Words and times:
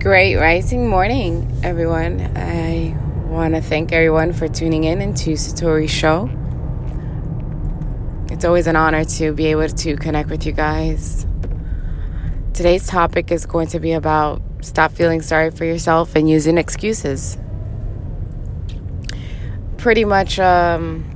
Great 0.00 0.36
rising 0.36 0.88
morning, 0.88 1.60
everyone. 1.62 2.22
I 2.34 2.96
want 3.26 3.54
to 3.54 3.60
thank 3.60 3.92
everyone 3.92 4.32
for 4.32 4.48
tuning 4.48 4.84
in 4.84 5.02
into 5.02 5.32
Satori's 5.32 5.90
show. 5.90 6.30
It's 8.32 8.46
always 8.46 8.66
an 8.66 8.76
honor 8.76 9.04
to 9.04 9.34
be 9.34 9.48
able 9.48 9.68
to 9.68 9.96
connect 9.96 10.30
with 10.30 10.46
you 10.46 10.52
guys. 10.52 11.26
Today's 12.54 12.86
topic 12.86 13.30
is 13.30 13.44
going 13.44 13.66
to 13.68 13.78
be 13.78 13.92
about 13.92 14.40
stop 14.62 14.92
feeling 14.92 15.20
sorry 15.20 15.50
for 15.50 15.66
yourself 15.66 16.16
and 16.16 16.30
using 16.30 16.56
excuses. 16.56 17.36
Pretty 19.76 20.06
much, 20.06 20.38
um, 20.38 21.12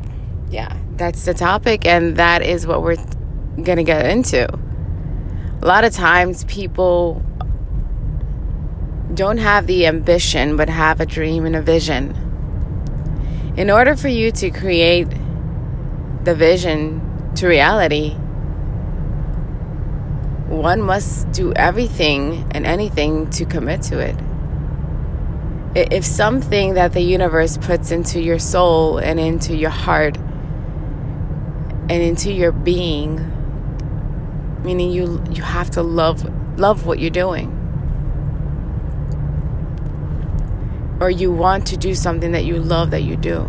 yeah, 0.50 0.76
that's 0.96 1.24
the 1.24 1.32
topic, 1.32 1.86
and 1.86 2.16
that 2.18 2.42
is 2.42 2.66
what 2.66 2.82
we're 2.82 2.96
going 3.62 3.78
to 3.78 3.82
get 3.82 4.04
into. 4.04 4.46
A 5.62 5.66
lot 5.66 5.84
of 5.84 5.94
times, 5.94 6.44
people 6.44 7.24
don't 9.14 9.38
have 9.38 9.66
the 9.66 9.86
ambition 9.86 10.56
but 10.56 10.68
have 10.68 11.00
a 11.00 11.06
dream 11.06 11.46
and 11.46 11.54
a 11.54 11.62
vision. 11.62 12.14
In 13.56 13.70
order 13.70 13.94
for 13.94 14.08
you 14.08 14.32
to 14.32 14.50
create 14.50 15.08
the 16.24 16.34
vision 16.34 17.32
to 17.36 17.46
reality, 17.46 18.14
one 20.48 20.82
must 20.82 21.30
do 21.30 21.52
everything 21.52 22.50
and 22.50 22.66
anything 22.66 23.30
to 23.30 23.44
commit 23.44 23.82
to 23.82 23.98
it. 23.98 24.16
If 25.76 26.04
something 26.04 26.74
that 26.74 26.92
the 26.92 27.00
universe 27.00 27.56
puts 27.56 27.90
into 27.90 28.20
your 28.20 28.38
soul 28.38 28.98
and 28.98 29.18
into 29.18 29.56
your 29.56 29.70
heart 29.70 30.16
and 30.16 31.90
into 31.90 32.32
your 32.32 32.52
being, 32.52 33.30
meaning 34.62 34.90
you 34.90 35.22
you 35.30 35.42
have 35.42 35.70
to 35.70 35.82
love 35.82 36.24
love 36.58 36.86
what 36.86 36.98
you're 36.98 37.10
doing 37.10 37.63
or 41.04 41.10
you 41.10 41.30
want 41.30 41.66
to 41.66 41.76
do 41.76 41.94
something 41.94 42.32
that 42.32 42.46
you 42.46 42.58
love 42.58 42.90
that 42.92 43.02
you 43.02 43.14
do. 43.14 43.42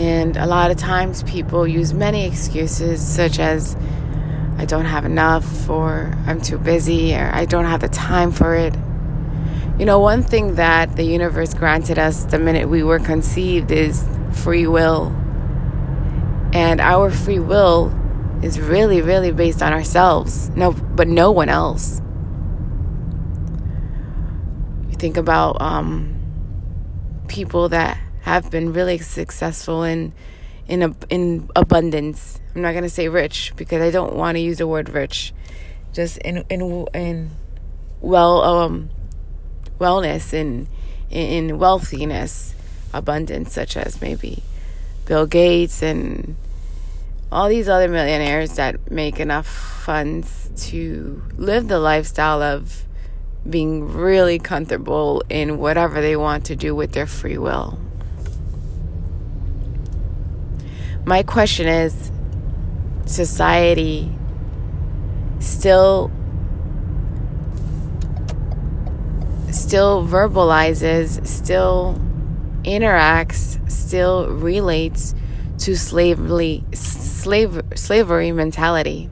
And 0.00 0.36
a 0.36 0.46
lot 0.46 0.70
of 0.70 0.76
times 0.76 1.24
people 1.24 1.66
use 1.66 1.92
many 1.92 2.26
excuses, 2.26 3.04
such 3.04 3.40
as, 3.40 3.76
I 4.56 4.66
don't 4.66 4.84
have 4.84 5.04
enough, 5.04 5.68
or 5.68 6.14
I'm 6.26 6.40
too 6.40 6.58
busy, 6.58 7.12
or 7.16 7.28
I 7.34 7.44
don't 7.44 7.64
have 7.64 7.80
the 7.80 7.88
time 7.88 8.30
for 8.30 8.54
it. 8.54 8.76
You 9.80 9.84
know, 9.84 9.98
one 9.98 10.22
thing 10.22 10.54
that 10.54 10.94
the 10.94 11.02
universe 11.02 11.52
granted 11.52 11.98
us 11.98 12.24
the 12.24 12.38
minute 12.38 12.68
we 12.68 12.84
were 12.84 13.00
conceived 13.00 13.72
is 13.72 14.06
free 14.30 14.68
will. 14.68 15.06
And 16.52 16.80
our 16.80 17.10
free 17.10 17.40
will 17.40 17.92
is 18.44 18.60
really, 18.60 19.02
really 19.02 19.32
based 19.32 19.60
on 19.60 19.72
ourselves, 19.72 20.50
no, 20.50 20.70
but 20.70 21.08
no 21.08 21.32
one 21.32 21.48
else 21.48 22.00
think 24.98 25.16
about 25.16 25.60
um, 25.60 26.14
people 27.28 27.68
that 27.70 27.98
have 28.22 28.50
been 28.50 28.72
really 28.72 28.98
successful 28.98 29.82
in 29.84 30.12
in 30.66 30.82
a, 30.82 30.94
in 31.08 31.48
abundance. 31.54 32.40
I'm 32.54 32.62
not 32.62 32.74
gonna 32.74 32.88
say 32.88 33.08
rich 33.08 33.52
because 33.56 33.82
I 33.82 33.90
don't 33.90 34.14
want 34.14 34.36
to 34.36 34.40
use 34.40 34.58
the 34.58 34.66
word 34.66 34.88
rich. 34.88 35.32
Just 35.92 36.18
in 36.18 36.44
in 36.50 36.86
in 36.92 37.30
well 38.00 38.42
um 38.42 38.90
wellness 39.78 40.32
and 40.32 40.66
in, 41.10 41.50
in 41.50 41.58
wealthiness, 41.58 42.54
abundance, 42.92 43.52
such 43.52 43.76
as 43.76 44.00
maybe 44.00 44.42
Bill 45.04 45.26
Gates 45.26 45.82
and 45.82 46.36
all 47.30 47.48
these 47.48 47.68
other 47.68 47.88
millionaires 47.88 48.56
that 48.56 48.90
make 48.90 49.20
enough 49.20 49.46
funds 49.46 50.50
to 50.56 51.22
live 51.36 51.68
the 51.68 51.78
lifestyle 51.78 52.42
of 52.42 52.84
being 53.50 53.92
really 53.92 54.38
comfortable 54.38 55.22
in 55.28 55.58
whatever 55.58 56.00
they 56.00 56.16
want 56.16 56.44
to 56.46 56.56
do 56.56 56.74
with 56.74 56.92
their 56.92 57.06
free 57.06 57.38
will. 57.38 57.78
My 61.04 61.22
question 61.22 61.68
is 61.68 62.10
society 63.06 64.12
still 65.38 66.10
still 69.50 70.06
verbalizes, 70.06 71.24
still 71.26 72.00
interacts, 72.64 73.70
still 73.70 74.28
relates 74.28 75.14
to 75.58 75.76
slavery 75.76 76.64
slave, 76.72 77.62
slavery 77.74 78.32
mentality. 78.32 79.08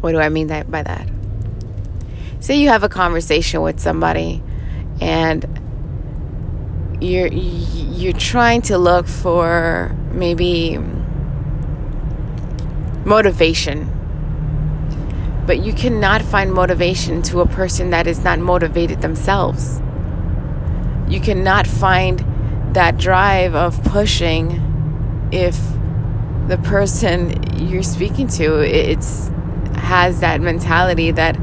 What 0.00 0.12
do 0.12 0.18
I 0.18 0.30
mean 0.30 0.48
that, 0.48 0.70
by 0.70 0.82
that? 0.82 1.19
Say 2.40 2.56
you 2.56 2.68
have 2.68 2.82
a 2.82 2.88
conversation 2.88 3.62
with 3.62 3.78
somebody 3.80 4.42
and 5.00 5.46
you're 7.00 7.28
you're 7.28 8.12
trying 8.12 8.62
to 8.62 8.76
look 8.76 9.06
for 9.06 9.94
maybe 10.12 10.78
motivation 13.04 13.96
but 15.50 15.64
you 15.64 15.72
cannot 15.72 16.22
find 16.22 16.52
motivation 16.52 17.22
to 17.22 17.40
a 17.40 17.46
person 17.46 17.90
that 17.90 18.06
is 18.06 18.22
not 18.22 18.38
motivated 18.38 19.02
themselves. 19.02 19.80
You 21.08 21.20
cannot 21.20 21.66
find 21.66 22.24
that 22.72 22.98
drive 22.98 23.56
of 23.56 23.82
pushing 23.82 25.28
if 25.32 25.58
the 26.46 26.56
person 26.58 27.42
you're 27.68 27.82
speaking 27.82 28.28
to 28.28 28.60
it's 28.60 29.32
has 29.74 30.20
that 30.20 30.40
mentality 30.40 31.10
that 31.10 31.36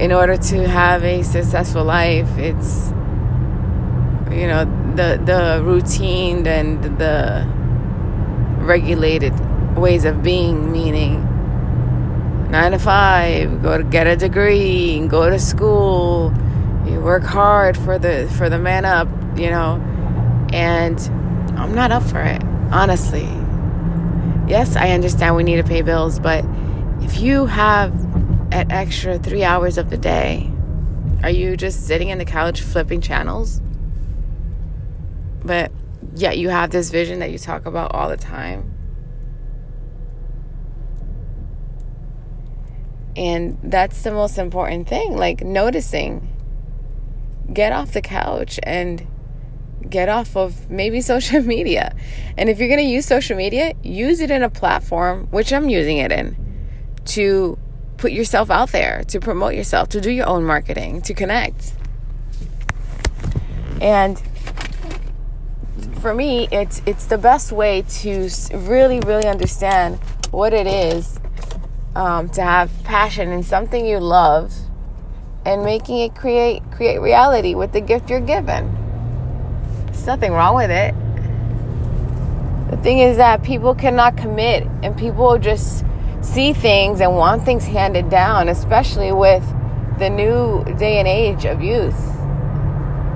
in 0.00 0.12
order 0.12 0.36
to 0.36 0.68
have 0.68 1.04
a 1.04 1.22
successful 1.22 1.84
life, 1.84 2.28
it's 2.38 2.88
you 4.30 4.48
know 4.48 4.64
the 4.96 5.20
the 5.24 5.62
routine 5.62 6.46
and 6.46 6.82
the 6.98 7.46
regulated 8.58 9.32
ways 9.76 10.04
of 10.04 10.22
being, 10.22 10.72
meaning 10.72 11.22
nine 12.50 12.72
to 12.72 12.78
five, 12.78 13.62
go 13.62 13.78
to 13.78 13.84
get 13.84 14.06
a 14.06 14.16
degree, 14.16 15.06
go 15.08 15.28
to 15.28 15.38
school, 15.38 16.32
you 16.86 17.00
work 17.00 17.22
hard 17.22 17.76
for 17.76 17.98
the 17.98 18.30
for 18.36 18.48
the 18.48 18.58
man 18.58 18.84
up, 18.84 19.08
you 19.36 19.50
know, 19.50 19.80
and 20.52 21.00
I'm 21.56 21.74
not 21.74 21.92
up 21.92 22.02
for 22.02 22.20
it, 22.20 22.42
honestly. 22.72 23.28
Yes, 24.46 24.76
I 24.76 24.90
understand 24.90 25.36
we 25.36 25.42
need 25.42 25.56
to 25.56 25.64
pay 25.64 25.82
bills, 25.82 26.18
but 26.18 26.44
if 27.00 27.20
you 27.20 27.46
have 27.46 27.92
an 28.54 28.70
extra 28.70 29.18
three 29.18 29.42
hours 29.42 29.78
of 29.78 29.90
the 29.90 29.98
day? 29.98 30.48
Are 31.24 31.30
you 31.30 31.56
just 31.56 31.88
sitting 31.88 32.08
in 32.08 32.18
the 32.18 32.24
couch 32.24 32.60
flipping 32.60 33.00
channels? 33.00 33.60
But 35.44 35.72
yet 36.14 36.38
you 36.38 36.50
have 36.50 36.70
this 36.70 36.90
vision 36.90 37.18
that 37.18 37.32
you 37.32 37.38
talk 37.38 37.66
about 37.66 37.92
all 37.92 38.08
the 38.08 38.16
time. 38.16 38.70
And 43.16 43.58
that's 43.60 44.02
the 44.02 44.12
most 44.12 44.38
important 44.38 44.88
thing 44.88 45.16
like 45.16 45.42
noticing. 45.42 46.30
Get 47.52 47.72
off 47.72 47.92
the 47.92 48.02
couch 48.02 48.60
and 48.62 49.04
get 49.88 50.08
off 50.08 50.36
of 50.36 50.70
maybe 50.70 51.00
social 51.14 51.42
media. 51.42 51.92
And 52.38 52.48
if 52.48 52.60
you're 52.60 52.68
going 52.68 52.78
to 52.78 52.86
use 52.86 53.04
social 53.04 53.36
media, 53.36 53.74
use 53.82 54.20
it 54.20 54.30
in 54.30 54.44
a 54.44 54.50
platform, 54.50 55.26
which 55.32 55.52
I'm 55.52 55.68
using 55.68 55.98
it 55.98 56.12
in, 56.12 56.36
to 57.06 57.58
put 57.96 58.12
yourself 58.12 58.50
out 58.50 58.72
there, 58.72 59.04
to 59.08 59.20
promote 59.20 59.54
yourself, 59.54 59.88
to 59.90 60.00
do 60.00 60.10
your 60.10 60.26
own 60.26 60.44
marketing, 60.44 61.02
to 61.02 61.14
connect. 61.14 61.74
And 63.80 64.20
for 66.00 66.14
me, 66.14 66.48
it's 66.50 66.82
it's 66.86 67.06
the 67.06 67.18
best 67.18 67.52
way 67.52 67.82
to 67.82 68.28
really, 68.52 69.00
really 69.00 69.26
understand 69.26 69.98
what 70.30 70.52
it 70.52 70.66
is 70.66 71.18
um, 71.96 72.28
to 72.30 72.42
have 72.42 72.70
passion 72.84 73.30
in 73.30 73.42
something 73.42 73.86
you 73.86 73.98
love, 73.98 74.52
and 75.46 75.64
making 75.64 75.98
it 75.98 76.14
create 76.14 76.62
create 76.70 76.98
reality 76.98 77.54
with 77.54 77.72
the 77.72 77.80
gift 77.80 78.10
you're 78.10 78.20
given. 78.20 78.74
There's 79.86 80.06
nothing 80.06 80.32
wrong 80.32 80.56
with 80.56 80.70
it. 80.70 80.94
The 82.70 82.76
thing 82.82 82.98
is 82.98 83.16
that 83.18 83.42
people 83.42 83.74
cannot 83.74 84.16
commit, 84.16 84.64
and 84.82 84.96
people 84.96 85.38
just 85.38 85.84
see 86.24 86.52
things 86.52 87.00
and 87.00 87.16
want 87.16 87.44
things 87.44 87.64
handed 87.64 88.08
down, 88.08 88.48
especially 88.48 89.12
with 89.12 89.44
the 89.98 90.10
new 90.10 90.64
day 90.78 90.98
and 90.98 91.06
age 91.06 91.44
of 91.44 91.62
youth. 91.62 91.96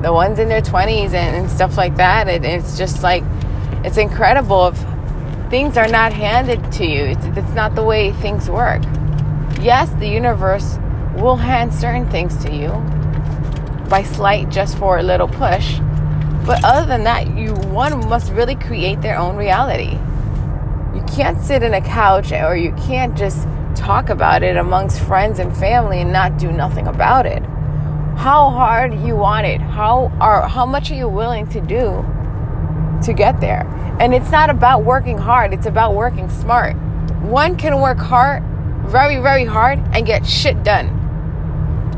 The 0.03 0.13
ones 0.13 0.39
in 0.39 0.49
their 0.49 0.61
20s 0.61 1.15
and, 1.15 1.37
and 1.37 1.51
stuff 1.51 1.77
like 1.77 1.97
that. 1.97 2.29
It, 2.29 2.45
it's 2.45 2.79
just 2.79 3.03
like, 3.03 3.25
it's 3.85 3.97
incredible 3.97 4.69
if 4.69 4.79
things 5.51 5.77
are 5.77 5.89
not 5.89 6.13
handed 6.13 6.71
to 6.73 6.87
you. 6.87 7.05
It's, 7.05 7.25
it's 7.25 7.55
not 7.55 7.75
the 7.75 7.83
way 7.83 8.13
things 8.13 8.49
work. 8.49 8.83
Yes, 9.61 9.91
the 9.99 10.09
universe 10.09 10.79
will 11.17 11.37
hand 11.37 11.75
certain 11.75 12.09
things 12.11 12.37
to 12.45 12.55
you 12.55 12.71
by 13.89 14.05
slight 14.05 14.51
just 14.51 14.79
for 14.79 14.99
a 14.99 15.03
little 15.03 15.27
push. 15.27 15.79
But 16.47 16.65
other 16.65 16.87
than 16.87 17.05
that, 17.05 17.37
you 17.37 17.55
one 17.55 18.09
must 18.09 18.33
really 18.33 18.55
create 18.55 19.01
their 19.03 19.19
own 19.19 19.37
reality. 19.37 19.99
You 20.95 21.03
can't 21.03 21.41
sit 21.43 21.63
in 21.63 21.75
a 21.75 21.81
couch 21.81 22.33
or 22.33 22.57
you 22.57 22.73
can't 22.73 23.17
just 23.17 23.47
talk 23.75 24.09
about 24.09 24.43
it 24.43 24.57
amongst 24.57 25.01
friends 25.01 25.39
and 25.39 25.57
family 25.57 26.01
and 26.01 26.13
not 26.13 26.39
do 26.39 26.51
nothing 26.51 26.87
about 26.87 27.27
it. 27.27 27.43
How 28.17 28.51
hard 28.51 28.95
you 28.95 29.15
want 29.15 29.47
it? 29.47 29.61
How 29.61 30.11
are 30.21 30.49
how 30.49 30.67
much 30.67 30.91
are 30.91 30.95
you 30.95 31.09
willing 31.09 31.47
to 31.49 31.61
do 31.61 32.05
to 33.05 33.13
get 33.13 33.41
there? 33.41 33.67
And 34.01 34.15
it's 34.15 34.31
not 34.31 34.51
about 34.51 34.85
working 34.85 35.19
hard, 35.19 35.53
it's 35.53 35.67
about 35.67 35.95
working 35.95 36.29
smart. 36.29 36.77
One 37.23 37.57
can 37.57 37.81
work 37.81 37.99
hard, 37.99 38.43
very 38.87 39.19
very 39.19 39.45
hard 39.45 39.79
and 39.93 40.07
get 40.07 40.27
shit 40.27 40.65
done. 40.65 40.89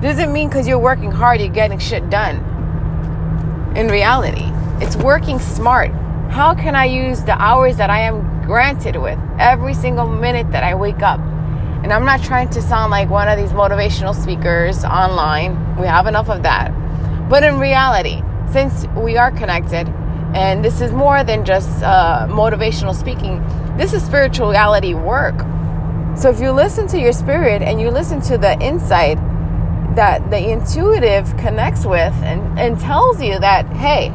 Doesn't 0.03 0.33
mean 0.33 0.51
cuz 0.51 0.67
you're 0.67 0.79
working 0.79 1.11
hard 1.11 1.41
you're 1.41 1.49
getting 1.49 1.79
shit 1.79 2.11
done. 2.11 2.37
In 3.77 3.89
reality, 3.89 4.51
it's 4.85 4.97
working 4.97 5.39
smart. 5.39 5.91
How 6.31 6.55
can 6.55 6.75
I 6.75 6.85
use 6.85 7.23
the 7.23 7.41
hours 7.41 7.77
that 7.77 7.89
I 7.89 8.01
am 8.01 8.30
granted 8.51 8.97
with 8.97 9.17
every 9.39 9.73
single 9.73 10.09
minute 10.09 10.51
that 10.51 10.65
I 10.65 10.75
wake 10.75 11.03
up? 11.03 11.21
And 11.85 11.93
I'm 11.93 12.05
not 12.05 12.21
trying 12.21 12.51
to 12.51 12.61
sound 12.61 12.91
like 12.91 13.09
one 13.09 13.29
of 13.29 13.39
these 13.39 13.53
motivational 13.53 14.13
speakers 14.13 14.85
online. 14.85 15.77
We 15.77 15.87
have 15.87 16.09
enough 16.09 16.29
of 16.29 16.43
that. 16.43 16.73
But 17.29 17.45
in 17.45 17.61
reality, 17.61 18.21
since 18.51 18.89
we 18.97 19.17
are 19.17 19.31
connected, 19.31 19.87
and 20.35 20.65
this 20.65 20.81
is 20.81 20.91
more 20.91 21.23
than 21.23 21.45
just 21.45 21.81
uh, 21.85 22.27
motivational 22.29 22.93
speaking, 22.93 23.41
this 23.77 23.93
is 23.93 24.05
spirituality 24.05 24.95
work. 24.95 25.39
So 26.17 26.29
if 26.29 26.41
you 26.41 26.51
listen 26.51 26.89
to 26.89 26.99
your 26.99 27.13
spirit 27.13 27.63
and 27.63 27.81
you 27.81 27.89
listen 27.93 28.21
to 28.23 28.37
the 28.37 28.59
insight 28.61 29.17
that 29.95 30.29
the 30.29 30.51
intuitive 30.51 31.37
connects 31.37 31.87
with 31.87 32.15
and, 32.25 32.59
and 32.59 32.81
tells 32.81 33.23
you 33.23 33.39
that, 33.39 33.65
hey, 33.77 34.13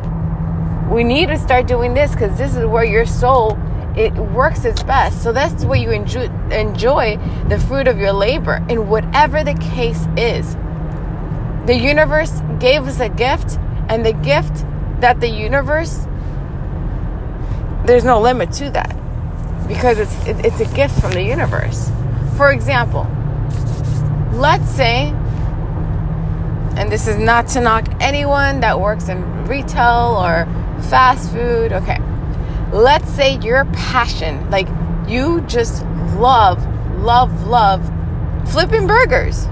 we 0.94 1.06
need 1.06 1.30
to 1.30 1.38
start 1.38 1.68
doing 1.68 1.94
this 1.94 2.12
because 2.12 2.38
this 2.38 2.54
is 2.58 2.66
where 2.66 2.84
your 2.84 3.06
soul 3.06 3.58
it 3.98 4.14
works 4.14 4.66
its 4.66 4.84
best 4.84 5.22
so 5.24 5.32
that's 5.32 5.64
where 5.66 5.80
you 5.80 5.92
enjoy, 5.92 6.30
enjoy 6.52 7.18
the 7.48 7.60
fruit 7.60 7.88
of 7.88 7.98
your 7.98 8.12
labor 8.12 8.64
in 8.70 8.88
whatever 8.88 9.44
the 9.44 9.54
case 9.56 10.06
is 10.18 10.56
the 11.66 11.76
universe 11.76 12.42
gave 12.60 12.88
us 12.88 13.00
a 13.00 13.10
gift 13.10 13.58
and 13.90 14.06
the 14.06 14.14
gift 14.14 14.66
that 15.02 15.20
the 15.20 15.30
universe 15.30 16.06
there's 17.86 18.04
no 18.04 18.20
limit 18.20 18.52
to 18.52 18.70
that 18.70 18.96
because 19.68 20.00
it's 20.00 20.28
it, 20.28 20.46
it's 20.46 20.60
a 20.60 20.76
gift 20.76 21.00
from 21.00 21.12
the 21.12 21.24
universe 21.24 21.90
for 22.38 22.52
example 22.52 23.08
let's 24.34 24.70
say 24.70 25.14
and 26.78 26.92
this 26.92 27.08
is 27.08 27.16
not 27.16 27.48
to 27.48 27.62
knock 27.62 27.88
anyone 28.02 28.60
that 28.60 28.80
works 28.80 29.08
in 29.08 29.46
retail 29.48 30.18
or 30.20 30.46
fast 30.90 31.32
food. 31.32 31.72
Okay. 31.72 32.00
Let's 32.72 33.10
say 33.10 33.38
your 33.40 33.66
passion, 33.66 34.50
like 34.50 34.68
you 35.08 35.42
just 35.42 35.84
love, 36.18 36.66
love, 37.00 37.48
love 37.48 37.90
flipping 38.52 38.88
burgers, 38.88 39.48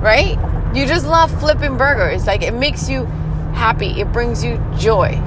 right? 0.00 0.38
You 0.74 0.86
just 0.86 1.06
love 1.06 1.30
flipping 1.40 1.76
burgers. 1.76 2.26
Like 2.26 2.42
it 2.42 2.54
makes 2.54 2.88
you 2.88 3.04
happy, 3.54 4.00
it 4.00 4.12
brings 4.12 4.44
you 4.44 4.62
joy. 4.78 5.20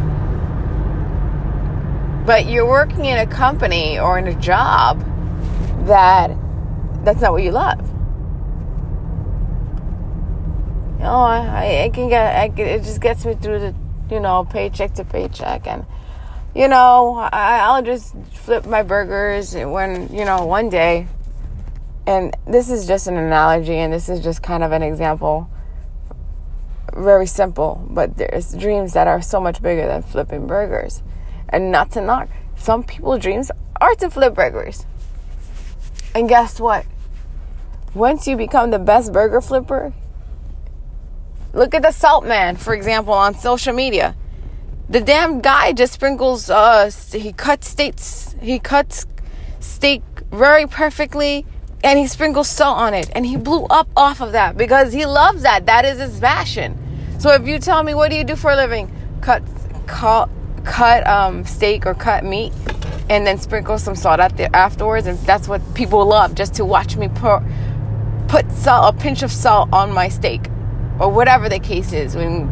But 2.26 2.48
you're 2.48 2.68
working 2.68 3.06
in 3.06 3.18
a 3.18 3.28
company 3.28 4.00
or 4.00 4.20
in 4.20 4.28
a 4.28 4.40
job 4.40 5.00
that 5.86 6.32
that's 7.04 7.22
not 7.22 7.32
what 7.32 7.44
you 7.44 7.52
love. 7.52 7.82
Know, 11.00 11.16
I, 11.16 11.84
I 11.86 11.90
can 11.90 12.10
get, 12.10 12.36
I, 12.36 12.62
it 12.62 12.84
just 12.84 13.00
gets 13.00 13.26
me 13.26 13.34
through 13.34 13.60
the 13.60 13.76
you 14.10 14.20
know, 14.20 14.46
paycheck 14.46 14.94
to 14.96 15.06
paycheck. 15.06 15.68
And, 15.68 15.86
you 16.56 16.68
know, 16.68 17.16
I, 17.16 17.60
I'll 17.60 17.84
just 17.84 18.16
flip 18.32 18.66
my 18.66 18.84
burgers 18.84 19.54
when, 19.56 20.14
you 20.14 20.26
know, 20.26 20.46
one 20.46 20.70
day. 20.70 21.08
And 22.08 22.36
this 22.48 22.70
is 22.70 22.88
just 22.88 23.08
an 23.08 23.18
analogy, 23.18 23.76
and 23.76 23.94
this 23.94 24.10
is 24.10 24.22
just 24.22 24.42
kind 24.42 24.64
of 24.64 24.72
an 24.72 24.82
example. 24.82 25.50
Very 26.94 27.28
simple, 27.28 27.86
but 27.92 28.18
there's 28.18 28.54
dreams 28.54 28.94
that 28.94 29.08
are 29.08 29.22
so 29.22 29.40
much 29.40 29.62
bigger 29.62 29.88
than 29.88 30.02
flipping 30.02 30.48
burgers. 30.48 31.04
And 31.50 31.72
not 31.72 31.92
to 31.92 32.02
knock, 32.02 32.30
some 32.58 32.84
people's 32.84 33.22
dreams 33.22 33.52
are 33.80 33.96
to 33.96 34.10
flip 34.10 34.34
burgers. 34.34 34.86
And 36.16 36.28
guess 36.28 36.60
what? 36.60 36.86
Once 37.94 38.28
you 38.28 38.36
become 38.36 38.72
the 38.72 38.80
best 38.80 39.14
burger 39.14 39.42
flipper, 39.42 39.94
Look 41.52 41.74
at 41.74 41.82
the 41.82 41.92
Salt 41.92 42.26
Man, 42.26 42.58
for 42.58 42.76
example, 42.76 43.14
on 43.14 43.34
social 43.34 43.74
media. 43.74 44.16
The 44.90 45.02
damn 45.02 45.40
guy 45.40 45.72
just 45.74 45.94
sprinkles. 45.94 46.50
Uh, 46.50 46.90
he 47.12 47.32
cuts 47.32 47.70
steaks. 47.70 48.36
He 48.42 48.58
cuts 48.58 49.06
steak 49.60 50.02
very 50.32 50.66
perfectly, 50.66 51.46
and 51.84 52.00
he 52.00 52.08
sprinkles 52.08 52.50
salt 52.50 52.80
on 52.80 52.96
it, 52.96 53.08
and 53.14 53.24
he 53.24 53.38
blew 53.38 53.66
up 53.66 53.88
off 53.96 54.20
of 54.20 54.32
that 54.32 54.58
because 54.58 54.92
he 54.92 55.06
loves 55.06 55.44
that. 55.44 55.68
That 55.68 55.86
is 55.86 56.00
his 56.00 56.20
passion. 56.20 56.76
So 57.20 57.32
if 57.34 57.48
you 57.48 57.60
tell 57.60 57.84
me, 57.84 57.94
what 57.94 58.10
do 58.10 58.18
you 58.18 58.24
do 58.24 58.36
for 58.36 58.52
a 58.52 58.56
living? 58.56 58.92
Cut, 59.22 59.44
cut, 59.86 60.28
cut 60.64 61.06
um, 61.06 61.46
steak 61.46 61.86
or 61.86 61.94
cut 61.94 62.24
meat, 62.24 62.52
and 63.12 63.28
then 63.28 63.38
sprinkle 63.38 63.78
some 63.78 63.96
salt 63.96 64.20
out 64.20 64.38
there 64.38 64.50
afterwards, 64.56 65.06
and 65.06 65.20
that's 65.20 65.48
what 65.48 65.62
people 65.76 66.04
love, 66.04 66.34
just 66.34 66.56
to 66.56 66.66
watch 66.66 66.96
me 66.96 67.10
put 67.10 67.44
put 68.28 68.52
salt, 68.52 68.96
a 68.96 68.98
pinch 68.98 69.22
of 69.22 69.32
salt 69.32 69.70
on 69.72 69.92
my 69.92 70.10
steak 70.10 70.48
or 71.00 71.10
whatever 71.10 71.48
the 71.48 71.60
case 71.60 71.94
is. 71.94 72.16
When, 72.16 72.48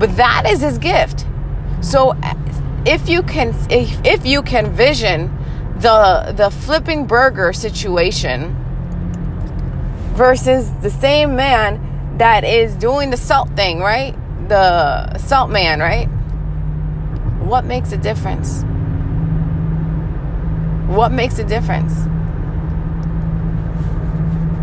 but 0.00 0.16
that 0.16 0.44
is 0.44 0.60
his 0.60 0.78
gift. 0.78 1.24
So 1.80 2.16
if 2.84 3.08
you 3.08 3.22
can, 3.22 3.54
if, 3.70 4.00
if 4.04 4.26
you 4.26 4.42
can 4.42 4.72
vision 4.72 5.34
the 5.78 6.34
the 6.36 6.50
flipping 6.50 7.06
burger 7.06 7.52
situation 7.52 8.56
versus 10.14 10.70
the 10.82 10.90
same 10.90 11.36
man 11.36 12.16
that 12.18 12.42
is 12.42 12.74
doing 12.74 13.10
the 13.10 13.16
salt 13.16 13.48
thing, 13.50 13.78
right? 13.78 14.14
The 14.48 15.18
salt 15.18 15.50
man, 15.50 15.78
right? 15.78 16.06
What 17.46 17.64
makes 17.64 17.92
a 17.92 17.96
difference? 17.96 18.64
What 20.88 21.12
makes 21.12 21.38
a 21.38 21.44
difference? 21.44 21.94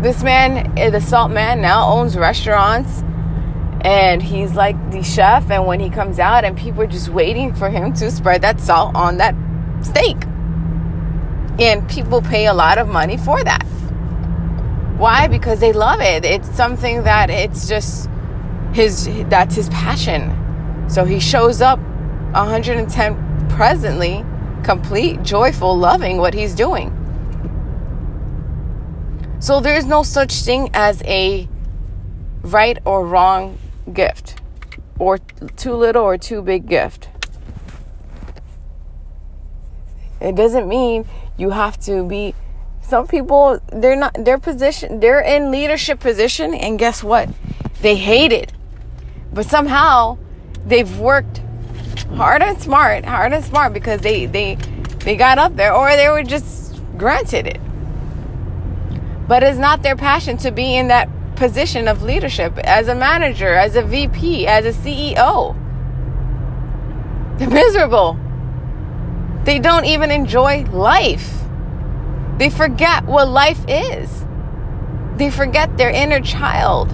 This 0.02 0.22
man, 0.22 0.76
eh, 0.78 0.90
the 0.90 1.00
salt 1.00 1.30
man, 1.30 1.62
now 1.62 1.88
owns 1.88 2.18
restaurants 2.18 3.02
and 3.86 4.20
he's 4.20 4.54
like 4.56 4.90
the 4.90 5.00
chef 5.00 5.48
and 5.48 5.64
when 5.64 5.78
he 5.78 5.88
comes 5.88 6.18
out 6.18 6.44
and 6.44 6.58
people 6.58 6.82
are 6.82 6.88
just 6.88 7.08
waiting 7.08 7.54
for 7.54 7.70
him 7.70 7.92
to 7.92 8.10
spread 8.10 8.42
that 8.42 8.58
salt 8.58 8.96
on 8.96 9.18
that 9.18 9.36
steak. 9.80 10.16
And 11.60 11.88
people 11.88 12.20
pay 12.20 12.46
a 12.46 12.52
lot 12.52 12.78
of 12.78 12.88
money 12.88 13.16
for 13.16 13.44
that. 13.44 13.62
Why? 14.98 15.28
Because 15.28 15.60
they 15.60 15.72
love 15.72 16.00
it. 16.00 16.24
It's 16.24 16.50
something 16.50 17.04
that 17.04 17.30
it's 17.30 17.68
just 17.68 18.10
his 18.72 19.08
that's 19.28 19.54
his 19.54 19.68
passion. 19.68 20.34
So 20.90 21.04
he 21.04 21.20
shows 21.20 21.60
up 21.60 21.78
110 21.78 23.48
presently 23.50 24.24
complete 24.64 25.22
joyful 25.22 25.78
loving 25.78 26.16
what 26.18 26.34
he's 26.34 26.56
doing. 26.56 26.90
So 29.38 29.60
there's 29.60 29.86
no 29.86 30.02
such 30.02 30.32
thing 30.42 30.70
as 30.74 31.04
a 31.04 31.48
right 32.42 32.78
or 32.84 33.06
wrong 33.06 33.56
gift 33.92 34.40
or 34.98 35.18
too 35.56 35.74
little 35.74 36.02
or 36.02 36.18
too 36.18 36.42
big 36.42 36.68
gift. 36.68 37.08
It 40.20 40.34
doesn't 40.34 40.66
mean 40.66 41.04
you 41.36 41.50
have 41.50 41.78
to 41.80 42.04
be 42.04 42.34
some 42.80 43.06
people 43.06 43.60
they're 43.72 43.96
not 43.96 44.14
their 44.24 44.38
position 44.38 45.00
they're 45.00 45.20
in 45.20 45.50
leadership 45.50 46.00
position 46.00 46.54
and 46.54 46.78
guess 46.78 47.02
what? 47.02 47.28
They 47.82 47.96
hate 47.96 48.32
it. 48.32 48.52
But 49.32 49.46
somehow 49.46 50.18
they've 50.64 50.98
worked 50.98 51.42
hard 52.14 52.42
and 52.42 52.60
smart, 52.60 53.04
hard 53.04 53.32
and 53.32 53.44
smart 53.44 53.72
because 53.72 54.00
they 54.00 54.26
they 54.26 54.56
they 55.00 55.16
got 55.16 55.38
up 55.38 55.56
there 55.56 55.74
or 55.74 55.94
they 55.96 56.08
were 56.08 56.22
just 56.22 56.80
granted 56.96 57.46
it. 57.46 57.60
But 59.28 59.42
it's 59.42 59.58
not 59.58 59.82
their 59.82 59.96
passion 59.96 60.36
to 60.38 60.50
be 60.50 60.76
in 60.76 60.88
that 60.88 61.08
position 61.36 61.86
of 61.86 62.02
leadership 62.02 62.58
as 62.58 62.88
a 62.88 62.94
manager, 62.94 63.54
as 63.54 63.76
a 63.76 63.82
VP, 63.82 64.46
as 64.46 64.64
a 64.64 64.72
CEO. 64.72 65.54
They're 67.38 67.50
miserable. 67.50 68.18
They 69.44 69.58
don't 69.58 69.84
even 69.84 70.10
enjoy 70.10 70.64
life. 70.64 71.42
They 72.38 72.50
forget 72.50 73.04
what 73.04 73.28
life 73.28 73.64
is. 73.68 74.24
They 75.16 75.30
forget 75.30 75.76
their 75.76 75.90
inner 75.90 76.20
child. 76.20 76.90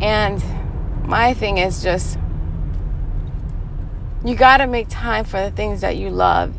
And 0.00 0.42
my 1.06 1.34
thing 1.34 1.58
is 1.58 1.82
just 1.82 2.18
you 4.24 4.34
got 4.34 4.58
to 4.58 4.66
make 4.66 4.88
time 4.88 5.24
for 5.24 5.40
the 5.40 5.50
things 5.50 5.82
that 5.82 5.96
you 5.96 6.10
love 6.10 6.54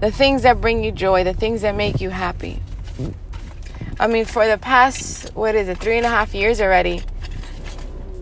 the 0.00 0.10
things 0.12 0.42
that 0.42 0.60
bring 0.60 0.84
you 0.84 0.92
joy, 0.92 1.24
the 1.24 1.34
things 1.34 1.62
that 1.62 1.74
make 1.74 2.00
you 2.00 2.10
happy. 2.10 2.62
I 4.00 4.06
mean, 4.06 4.24
for 4.26 4.46
the 4.46 4.58
past, 4.58 5.34
what 5.34 5.54
is 5.54 5.68
it, 5.68 5.78
three 5.78 5.96
and 5.96 6.06
a 6.06 6.10
half 6.10 6.34
years 6.34 6.60
already, 6.60 7.02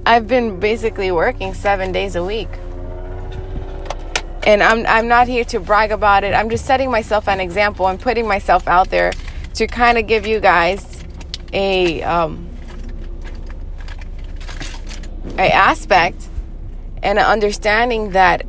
I've 0.06 0.28
been 0.28 0.60
basically 0.60 1.10
working 1.12 1.54
seven 1.54 1.92
days 1.92 2.16
a 2.16 2.24
week. 2.24 2.48
and 4.46 4.62
I'm 4.62 4.86
I'm 4.86 5.08
not 5.08 5.28
here 5.28 5.44
to 5.46 5.60
brag 5.60 5.90
about 5.90 6.24
it. 6.24 6.32
I'm 6.32 6.48
just 6.48 6.64
setting 6.66 6.90
myself 6.90 7.28
an 7.28 7.40
example 7.40 7.88
and 7.88 8.00
putting 8.00 8.26
myself 8.28 8.66
out 8.68 8.90
there 8.90 9.12
to 9.54 9.66
kind 9.66 9.98
of 9.98 10.06
give 10.06 10.26
you 10.26 10.40
guys 10.40 11.04
a 11.52 12.02
um, 12.04 12.48
a 15.38 15.50
aspect 15.50 16.28
and 17.02 17.18
an 17.18 17.24
understanding 17.26 18.10
that 18.10 18.46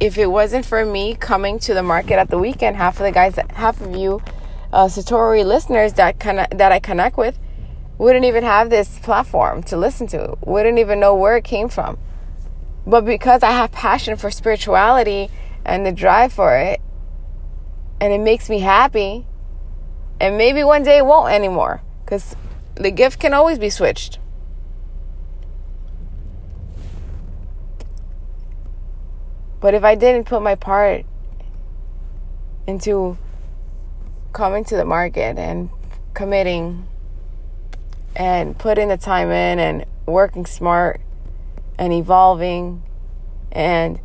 if 0.00 0.16
it 0.16 0.26
wasn't 0.26 0.64
for 0.64 0.84
me 0.84 1.14
coming 1.14 1.58
to 1.60 1.74
the 1.74 1.82
market 1.82 2.18
at 2.18 2.30
the 2.30 2.38
weekend, 2.38 2.76
half 2.76 2.98
of 2.98 3.04
the 3.04 3.12
guys, 3.12 3.36
half 3.50 3.80
of 3.80 3.96
you 3.96 4.22
uh, 4.72 4.86
Satori 4.86 5.44
listeners 5.44 5.94
that 5.94 6.20
connect, 6.20 6.56
that 6.58 6.72
I 6.72 6.78
connect 6.78 7.16
with 7.16 7.38
wouldn't 7.98 8.24
even 8.24 8.44
have 8.44 8.70
this 8.70 8.98
platform 9.00 9.62
to 9.64 9.76
listen 9.76 10.06
to, 10.06 10.36
wouldn't 10.40 10.78
even 10.78 11.00
know 11.00 11.16
where 11.16 11.36
it 11.36 11.44
came 11.44 11.68
from. 11.68 11.98
But 12.86 13.04
because 13.04 13.42
I 13.42 13.50
have 13.50 13.72
passion 13.72 14.16
for 14.16 14.30
spirituality 14.30 15.30
and 15.64 15.84
the 15.84 15.92
drive 15.92 16.32
for 16.32 16.56
it, 16.56 16.80
and 18.00 18.12
it 18.12 18.20
makes 18.20 18.48
me 18.48 18.60
happy, 18.60 19.26
and 20.20 20.38
maybe 20.38 20.62
one 20.62 20.84
day 20.84 20.98
it 20.98 21.06
won't 21.06 21.32
anymore, 21.32 21.82
because 22.04 22.36
the 22.76 22.92
gift 22.92 23.18
can 23.18 23.34
always 23.34 23.58
be 23.58 23.68
switched. 23.68 24.20
But 29.60 29.74
if 29.74 29.84
I 29.84 29.94
didn't 29.94 30.24
put 30.24 30.42
my 30.42 30.54
part 30.54 31.04
into 32.66 33.18
coming 34.32 34.64
to 34.64 34.76
the 34.76 34.84
market 34.84 35.38
and 35.38 35.70
committing 36.14 36.86
and 38.14 38.58
putting 38.58 38.88
the 38.88 38.96
time 38.96 39.30
in 39.30 39.58
and 39.58 39.84
working 40.06 40.46
smart 40.46 41.00
and 41.78 41.92
evolving 41.92 42.82
and 43.50 44.00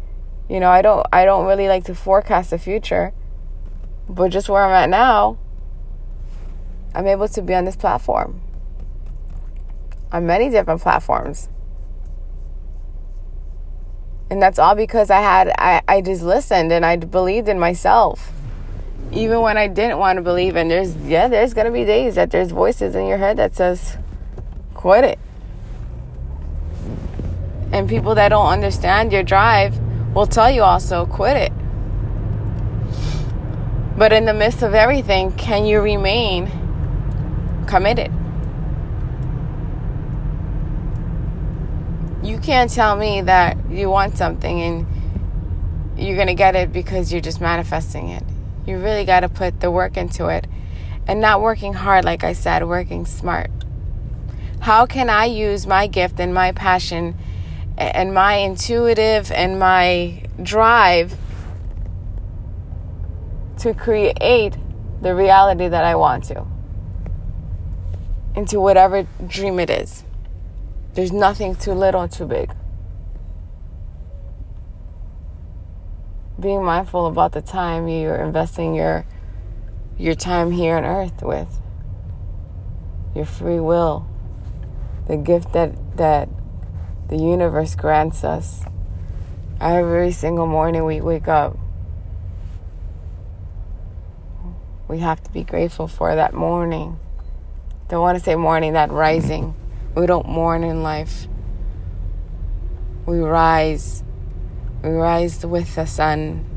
you 0.49 0.59
know, 0.59 0.69
I 0.69 0.81
don't 0.81 1.05
I 1.11 1.25
don't 1.25 1.45
really 1.45 1.67
like 1.67 1.85
to 1.85 1.95
forecast 1.95 2.49
the 2.49 2.57
future. 2.57 3.13
But 4.09 4.29
just 4.29 4.49
where 4.49 4.63
I'm 4.63 4.71
at 4.71 4.89
now, 4.89 5.37
I'm 6.93 7.07
able 7.07 7.27
to 7.29 7.41
be 7.41 7.55
on 7.55 7.65
this 7.65 7.75
platform. 7.75 8.41
On 10.11 10.25
many 10.25 10.49
different 10.49 10.81
platforms. 10.81 11.49
And 14.29 14.41
that's 14.41 14.57
all 14.57 14.75
because 14.75 15.09
I 15.09 15.19
had 15.19 15.53
I, 15.57 15.81
I 15.87 16.01
just 16.01 16.23
listened 16.23 16.71
and 16.71 16.85
I 16.85 16.95
believed 16.95 17.47
in 17.49 17.59
myself. 17.59 18.31
Even 19.11 19.41
when 19.41 19.57
I 19.57 19.67
didn't 19.67 19.99
want 19.99 20.17
to 20.17 20.21
believe 20.21 20.55
and 20.55 20.71
there's 20.71 20.95
yeah, 20.97 21.27
there's 21.27 21.53
gonna 21.53 21.71
be 21.71 21.85
days 21.85 22.15
that 22.15 22.31
there's 22.31 22.51
voices 22.51 22.95
in 22.95 23.05
your 23.05 23.17
head 23.17 23.37
that 23.37 23.55
says, 23.55 23.97
quit 24.73 25.03
it. 25.03 25.19
And 27.71 27.89
people 27.89 28.15
that 28.15 28.29
don't 28.29 28.47
understand 28.47 29.11
your 29.11 29.23
drive 29.23 29.77
will 30.13 30.27
tell 30.27 30.49
you 30.49 30.63
also, 30.63 31.05
quit 31.05 31.37
it. 31.37 31.51
But 33.97 34.13
in 34.13 34.25
the 34.25 34.33
midst 34.33 34.63
of 34.63 34.73
everything, 34.73 35.31
can 35.33 35.65
you 35.65 35.81
remain 35.81 36.51
committed? 37.67 38.11
Can't 42.43 42.69
tell 42.69 42.95
me 42.95 43.21
that 43.21 43.57
you 43.69 43.89
want 43.89 44.17
something 44.17 44.61
and 44.61 44.85
you're 45.97 46.15
going 46.15 46.27
to 46.27 46.33
get 46.33 46.55
it 46.55 46.71
because 46.71 47.11
you're 47.11 47.21
just 47.21 47.41
manifesting 47.41 48.09
it. 48.09 48.23
You 48.67 48.77
really 48.77 49.05
got 49.05 49.21
to 49.21 49.29
put 49.29 49.61
the 49.61 49.71
work 49.71 49.97
into 49.97 50.27
it 50.27 50.45
and 51.07 51.19
not 51.19 51.41
working 51.41 51.73
hard, 51.73 52.05
like 52.05 52.23
I 52.23 52.33
said, 52.33 52.67
working 52.67 53.05
smart. 53.05 53.49
How 54.59 54.85
can 54.85 55.09
I 55.09 55.25
use 55.25 55.65
my 55.65 55.87
gift 55.87 56.19
and 56.19 56.33
my 56.33 56.51
passion 56.51 57.17
and 57.77 58.13
my 58.13 58.35
intuitive 58.35 59.31
and 59.31 59.57
my 59.57 60.23
drive 60.41 61.17
to 63.59 63.73
create 63.73 64.57
the 65.01 65.15
reality 65.15 65.67
that 65.67 65.83
I 65.83 65.95
want 65.95 66.25
to 66.25 66.45
into 68.35 68.59
whatever 68.59 69.07
dream 69.27 69.59
it 69.59 69.69
is. 69.69 70.03
There's 70.93 71.11
nothing 71.11 71.55
too 71.55 71.73
little 71.73 72.07
too 72.07 72.25
big. 72.25 72.53
Being 76.39 76.63
mindful 76.63 77.07
about 77.07 77.31
the 77.31 77.41
time 77.41 77.87
you're 77.87 78.15
investing 78.15 78.75
your 78.75 79.05
your 79.97 80.15
time 80.15 80.51
here 80.51 80.75
on 80.75 80.83
earth 80.83 81.21
with 81.21 81.59
your 83.15 83.25
free 83.25 83.59
will 83.59 84.07
the 85.07 85.17
gift 85.17 85.53
that 85.53 85.97
that 85.97 86.29
the 87.09 87.17
universe 87.17 87.75
grants 87.75 88.23
us 88.23 88.63
every 89.59 90.11
single 90.11 90.47
morning 90.47 90.85
we 90.85 91.01
wake 91.01 91.27
up. 91.27 91.57
We 94.87 94.99
have 94.99 95.23
to 95.23 95.31
be 95.31 95.43
grateful 95.43 95.87
for 95.87 96.15
that 96.15 96.33
morning. 96.33 96.99
Don't 97.89 98.01
want 98.01 98.17
to 98.17 98.23
say 98.23 98.35
morning, 98.35 98.73
that 98.73 98.91
rising. 98.91 99.55
We 99.95 100.05
don't 100.07 100.27
mourn 100.27 100.63
in 100.63 100.81
life. 100.81 101.27
We 103.05 103.19
rise. 103.19 104.03
We 104.83 104.89
rise 104.89 105.45
with 105.45 105.75
the 105.75 105.85
sun. 105.85 106.49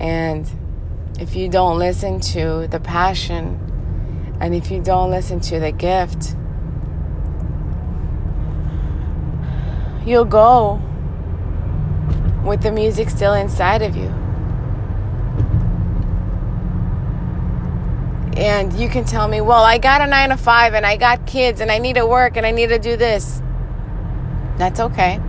And 0.00 0.50
if 1.20 1.36
you 1.36 1.48
don't 1.48 1.78
listen 1.78 2.20
to 2.20 2.66
the 2.68 2.80
passion 2.80 3.64
and 4.40 4.54
if 4.54 4.70
you 4.70 4.80
don't 4.80 5.10
listen 5.10 5.40
to 5.40 5.58
the 5.58 5.72
gift, 5.72 6.36
you'll 10.06 10.24
go 10.24 10.80
with 12.44 12.62
the 12.62 12.72
music 12.72 13.10
still 13.10 13.34
inside 13.34 13.82
of 13.82 13.96
you. 13.96 14.17
And 18.38 18.72
you 18.74 18.88
can 18.88 19.04
tell 19.04 19.26
me, 19.26 19.40
well, 19.40 19.64
I 19.64 19.78
got 19.78 20.00
a 20.00 20.06
nine 20.06 20.28
to 20.28 20.36
five 20.36 20.74
and 20.74 20.86
I 20.86 20.96
got 20.96 21.26
kids 21.26 21.60
and 21.60 21.72
I 21.72 21.78
need 21.78 21.94
to 21.94 22.06
work 22.06 22.36
and 22.36 22.46
I 22.46 22.52
need 22.52 22.68
to 22.68 22.78
do 22.78 22.96
this. 22.96 23.42
That's 24.58 24.78
okay. 24.78 25.20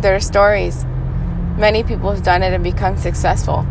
There 0.00 0.14
are 0.14 0.20
stories. 0.20 0.86
Many 1.58 1.82
people 1.82 2.10
have 2.10 2.22
done 2.22 2.42
it 2.42 2.54
and 2.54 2.64
become 2.64 2.96
successful. 2.96 3.62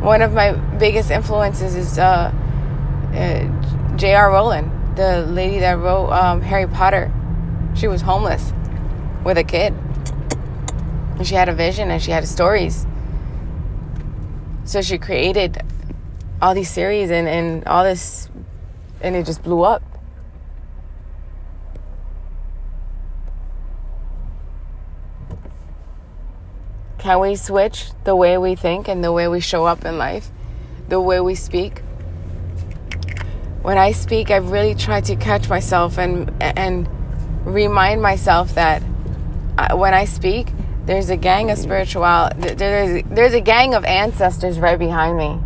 One 0.00 0.22
of 0.22 0.32
my 0.32 0.54
biggest 0.78 1.12
influences 1.12 1.76
is 1.76 2.00
uh, 2.00 2.32
uh, 3.14 3.96
J.R. 3.96 4.28
Rowling, 4.32 4.72
the 4.96 5.24
lady 5.26 5.60
that 5.60 5.78
wrote 5.78 6.10
um, 6.10 6.42
Harry 6.42 6.66
Potter. 6.66 7.12
She 7.76 7.86
was 7.86 8.00
homeless 8.00 8.52
with 9.24 9.38
a 9.38 9.44
kid. 9.44 9.72
And 11.16 11.24
she 11.24 11.36
had 11.36 11.48
a 11.48 11.54
vision 11.54 11.92
and 11.92 12.02
she 12.02 12.10
had 12.10 12.26
stories. 12.26 12.88
So 14.64 14.82
she 14.82 14.98
created 14.98 15.62
all 16.40 16.54
these 16.54 16.70
series 16.70 17.10
and, 17.10 17.26
and 17.28 17.64
all 17.66 17.84
this, 17.84 18.28
and 19.00 19.16
it 19.16 19.26
just 19.26 19.42
blew 19.42 19.62
up. 19.62 19.82
Can 26.98 27.20
we 27.20 27.36
switch 27.36 27.90
the 28.04 28.14
way 28.14 28.38
we 28.38 28.54
think 28.54 28.88
and 28.88 29.02
the 29.02 29.12
way 29.12 29.28
we 29.28 29.40
show 29.40 29.64
up 29.64 29.84
in 29.84 29.98
life, 29.98 30.30
the 30.88 31.00
way 31.00 31.20
we 31.20 31.34
speak? 31.34 31.80
When 33.62 33.78
I 33.78 33.92
speak, 33.92 34.30
I 34.30 34.36
really 34.36 34.74
try 34.74 35.00
to 35.02 35.16
catch 35.16 35.48
myself 35.48 35.98
and 35.98 36.30
and 36.40 36.88
remind 37.44 38.02
myself 38.02 38.54
that 38.54 38.82
uh, 39.56 39.76
when 39.76 39.94
I 39.94 40.04
speak, 40.04 40.48
there's 40.86 41.10
a 41.10 41.16
gang 41.16 41.50
of 41.50 41.58
spiritual 41.58 42.02
there's 42.36 43.02
there's 43.10 43.34
a 43.34 43.40
gang 43.40 43.74
of 43.74 43.84
ancestors 43.84 44.58
right 44.58 44.78
behind 44.78 45.16
me. 45.16 45.38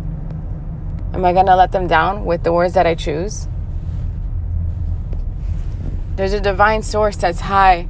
Am 1.13 1.23
I 1.23 1.31
going 1.31 1.45
to 1.45 1.55
let 1.55 1.71
them 1.71 1.85
down 1.85 2.25
with 2.25 2.41
the 2.41 2.51
words 2.51 2.73
that 2.73 2.87
I 2.87 2.95
choose? 2.95 3.47
There's 6.15 6.33
a 6.33 6.39
divine 6.39 6.81
source 6.81 7.15
that's 7.17 7.39
high 7.39 7.87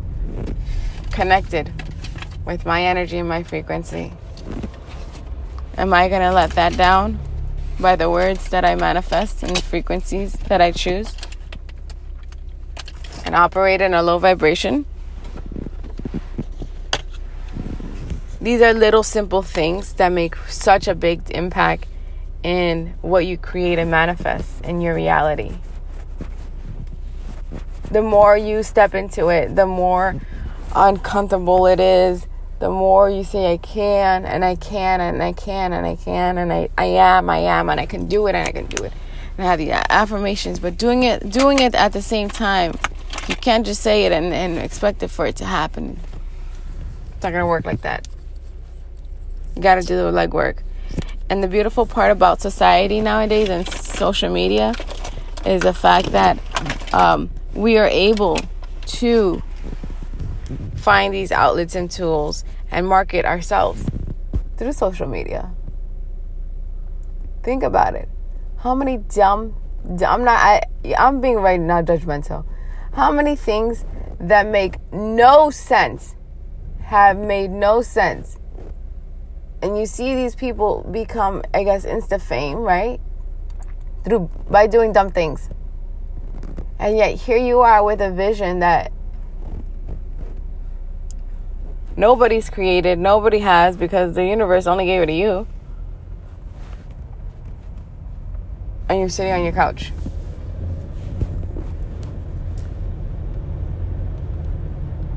connected 1.12 1.72
with 2.46 2.66
my 2.66 2.84
energy 2.84 3.18
and 3.18 3.30
my 3.30 3.44
frequency. 3.44 4.12
Am 5.78 5.94
I 5.94 6.10
going 6.10 6.22
to 6.22 6.34
let 6.34 6.52
that 6.52 6.76
down 6.76 7.18
by 7.80 7.96
the 7.96 8.10
words 8.10 8.50
that 8.50 8.66
I 8.66 8.76
manifest 8.76 9.42
and 9.42 9.56
the 9.56 9.62
frequencies 9.62 10.34
that 10.50 10.60
I 10.60 10.72
choose? 10.72 11.16
And 13.24 13.36
operate 13.36 13.80
in 13.80 13.94
a 13.94 14.04
low 14.04 14.18
vibration? 14.20 14.86
These 18.42 18.62
are 18.62 18.74
little 18.74 19.04
simple 19.04 19.42
things 19.42 19.94
that 19.94 20.10
make 20.10 20.36
such 20.50 20.90
a 20.90 20.94
big 20.94 21.32
impact 21.32 21.88
in 22.44 22.94
what 23.02 23.26
you 23.26 23.38
create 23.38 23.80
and 23.80 23.90
manifest 23.90 24.64
in 24.66 24.82
your 24.82 24.94
reality. 24.94 25.56
The 27.92 28.02
more 28.02 28.38
you 28.38 28.64
step 28.64 28.94
into 28.94 29.30
it, 29.30 29.56
the 29.56 29.66
more 29.66 30.16
uncomfortable 30.76 31.66
it 31.68 31.80
is, 31.80 32.28
the 32.60 32.70
more 32.70 33.10
you 33.10 33.24
say, 33.24 33.54
I 33.54 33.58
can, 33.58 34.26
and 34.26 34.44
I 34.44 34.56
can, 34.56 35.02
and 35.02 35.22
I 35.22 35.34
can, 35.34 35.74
and 35.74 35.86
I 35.86 35.96
can, 35.96 36.38
and 36.38 36.52
I, 36.52 36.70
I 36.78 36.86
am, 36.86 37.30
I 37.30 37.38
am, 37.40 37.70
and 37.70 37.80
I 37.80 37.86
can 37.86 38.08
do 38.08 38.28
it, 38.28 38.36
and 38.36 38.48
I 38.48 38.52
can 38.52 38.68
do 38.68 38.84
it. 38.84 38.94
And 39.38 39.46
I 39.46 39.50
have 39.50 39.60
the 39.60 39.72
affirmations, 39.92 40.60
but 40.60 40.78
doing 40.78 41.04
it, 41.04 41.30
doing 41.30 41.60
it 41.60 41.76
at 41.76 41.94
the 41.94 42.02
same 42.02 42.30
time 42.30 42.74
You 43.28 43.36
can't 43.36 43.66
just 43.66 43.82
say 43.82 44.06
it 44.06 44.12
and, 44.12 44.34
and 44.34 44.58
expect 44.58 45.02
it 45.02 45.08
for 45.08 45.26
it 45.26 45.38
to 45.38 45.46
happen. 45.46 45.98
It's 47.14 47.24
not 47.24 47.32
gonna 47.32 47.48
work 47.48 47.66
like 47.66 47.82
that. 47.82 48.08
You 49.56 49.62
gotta 49.62 49.82
do 49.82 49.96
the 49.96 50.12
legwork. 50.12 50.58
And 51.30 51.44
the 51.44 51.48
beautiful 51.48 51.86
part 51.86 52.12
about 52.12 52.42
society 52.42 53.02
nowadays 53.02 53.50
and 53.50 53.68
social 53.68 54.30
media 54.30 54.74
is 55.46 55.62
the 55.62 55.74
fact 55.74 56.12
that 56.12 56.38
um, 56.94 57.30
we 57.54 57.78
are 57.78 57.88
able 57.88 58.38
to 58.86 59.42
find 60.76 61.14
these 61.14 61.32
outlets 61.32 61.76
and 61.76 61.90
tools 61.90 62.44
and 62.70 62.88
market 62.88 63.26
ourselves 63.26 63.84
through 64.58 64.74
social 64.74 65.08
media. 65.08 65.52
Think 67.42 67.64
about 67.64 67.96
it. 67.96 68.10
How 68.58 68.76
many 68.76 68.98
dumb, 68.98 69.56
I'm 69.86 70.24
not, 70.24 70.40
I, 70.40 70.62
I'm 70.98 71.20
being 71.20 71.38
right 71.38 71.60
now 71.60 71.82
judgmental. 71.82 72.46
How 72.94 73.12
many 73.12 73.36
things 73.36 73.86
that 74.20 74.48
make 74.48 74.76
no 74.92 75.50
sense 75.50 76.16
have 76.84 77.18
made 77.18 77.50
no 77.50 77.82
sense? 77.82 78.38
And 79.64 79.78
you 79.78 79.86
see 79.86 80.14
these 80.14 80.36
people 80.36 80.86
become, 80.92 81.42
I 81.54 81.64
guess, 81.64 81.86
insta 81.86 82.22
fame, 82.22 82.58
right? 82.58 83.00
Through 84.04 84.30
by 84.50 84.68
doing 84.68 84.92
dumb 84.92 85.10
things. 85.10 85.50
And 86.78 86.98
yet 86.98 87.16
here 87.16 87.38
you 87.38 87.62
are 87.62 87.82
with 87.82 88.02
a 88.02 88.12
vision 88.12 88.60
that 88.60 88.92
nobody's 91.96 92.50
created, 92.50 93.00
nobody 93.00 93.40
has 93.40 93.78
because 93.78 94.16
the 94.16 94.26
universe 94.26 94.68
only 94.68 94.86
gave 94.86 95.02
it 95.02 95.06
to 95.06 95.14
you. 95.14 95.48
And 98.90 99.00
you're 99.00 99.08
sitting 99.08 99.32
on 99.32 99.44
your 99.44 99.54
couch. 99.54 99.94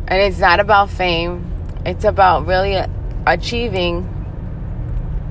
And 0.07 0.23
it's 0.23 0.39
not 0.39 0.61
about 0.61 0.89
fame, 0.89 1.45
it's 1.85 2.05
about 2.05 2.47
really 2.47 2.81
achieving 3.27 4.13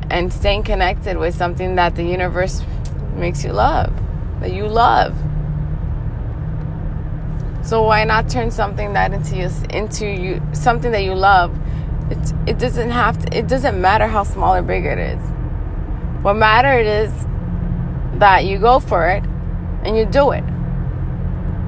and 0.10 0.32
staying 0.32 0.64
connected 0.64 1.18
with 1.18 1.36
something 1.36 1.76
that 1.76 1.96
the 1.96 2.04
universe 2.04 2.64
makes 3.16 3.44
you 3.44 3.52
love, 3.52 3.94
that 4.42 4.54
you 4.54 4.68
love. 4.68 5.16
So 7.66 7.82
why 7.84 8.04
not 8.04 8.30
turn 8.30 8.52
something 8.52 8.94
that 8.94 9.12
into 9.12 9.36
you 9.38 9.50
into 9.72 10.06
you 10.06 10.42
something 10.54 10.92
that 10.92 11.04
you 11.04 11.16
love? 11.16 11.58
It 12.12 12.34
it 12.46 12.60
doesn't 12.60 12.92
have 12.92 13.18
to. 13.26 13.38
It 13.38 13.48
doesn't 13.48 13.82
matter 13.82 14.08
how 14.08 14.24
small 14.24 14.54
or 14.54 14.62
big 14.62 14.86
it 14.86 15.00
is. 15.00 15.22
What 16.22 16.36
matters 16.36 17.10
is 17.10 17.26
that 18.20 18.46
you 18.46 18.60
go 18.60 18.80
for 18.80 19.08
it 19.08 19.24
and 19.84 19.98
you 19.98 20.06
do 20.06 20.32
it 20.32 20.44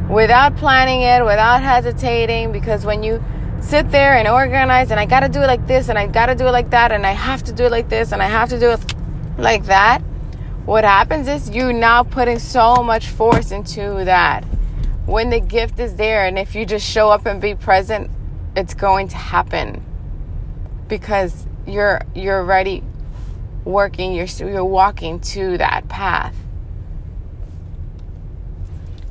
without 0.10 0.56
planning 0.56 1.02
it, 1.02 1.26
without 1.26 1.64
hesitating. 1.64 2.52
Because 2.52 2.86
when 2.86 3.02
you 3.02 3.24
sit 3.62 3.92
there 3.92 4.16
and 4.16 4.28
organize, 4.28 4.92
and 4.92 5.00
I 5.00 5.06
got 5.06 5.22
to 5.22 5.30
do 5.30 5.42
it 5.42 5.48
like 5.48 5.68
this, 5.68 5.90
and 5.90 5.98
I 5.98 6.08
got 6.08 6.28
to 6.28 6.36
do 6.36 6.48
it 6.48 6.52
like 6.52 6.70
that, 6.72 6.92
and 6.92 7.06
I 7.06 7.12
have 7.12 7.44
to 7.44 7.52
do 7.52 7.66
it 7.66 7.72
like 7.72 7.90
this, 7.90 8.12
and 8.12 8.22
I 8.22 8.28
have 8.28 8.50
to 8.50 8.60
do 8.60 8.72
it 8.72 8.96
like 9.38 9.66
that. 9.66 10.02
What 10.68 10.84
happens 10.84 11.30
is 11.30 11.50
you 11.50 11.72
now 11.72 12.04
putting 12.04 12.40
so 12.40 12.84
much 12.84 13.08
force 13.08 13.52
into 13.52 14.04
that. 14.04 14.44
When 15.06 15.30
the 15.30 15.40
gift 15.40 15.80
is 15.80 15.96
there 15.96 16.26
and 16.26 16.38
if 16.38 16.56
you 16.56 16.66
just 16.66 16.86
show 16.86 17.10
up 17.10 17.26
and 17.26 17.40
be 17.40 17.56
present 17.56 18.12
it's 18.54 18.74
going 18.74 19.08
to 19.08 19.16
happen. 19.16 19.82
Because 20.90 21.48
you're 21.66 22.02
you're 22.14 22.40
already 22.42 22.84
working 23.64 24.14
you're 24.14 24.26
you're 24.26 24.66
walking 24.66 25.22
to 25.22 25.58
that 25.58 25.88
path 25.88 26.36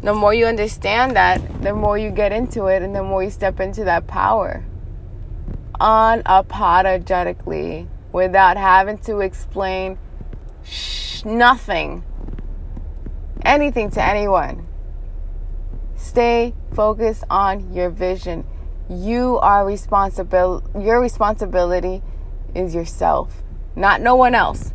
the 0.07 0.15
more 0.15 0.33
you 0.33 0.47
understand 0.47 1.17
that 1.17 1.41
the 1.63 1.75
more 1.75 1.99
you 1.99 2.11
get 2.11 2.33
into 2.33 2.67
it 2.67 2.83
and 2.83 2.95
the 2.95 3.03
more 3.03 3.23
you 3.23 3.31
step 3.31 3.61
into 3.61 3.85
that 3.85 4.07
power 4.07 4.65
unapologetically 5.81 7.87
without 8.13 8.57
having 8.57 8.97
to 8.97 9.21
explain 9.21 9.99
sh- 10.65 11.23
nothing 11.25 12.03
anything 13.45 13.91
to 13.91 14.03
anyone 14.03 14.67
Stay 16.17 16.55
focused 16.73 17.25
on 17.29 17.75
your 17.75 17.91
vision. 17.91 18.47
You 18.89 19.39
are 19.39 19.67
responsible. 19.67 20.63
Your 20.79 21.01
responsibility 21.01 22.03
is 22.55 22.75
yourself, 22.75 23.43
not 23.75 24.01
no 24.01 24.15
one 24.15 24.35
else. 24.35 24.73